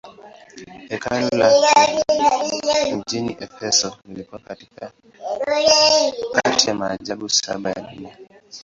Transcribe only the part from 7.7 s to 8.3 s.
dunia.